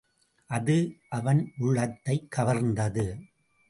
அது 0.45 0.95
அவன் 1.09 1.51
உள்ளத்தைக் 1.57 2.33
கவர்ந்தது. 2.37 3.21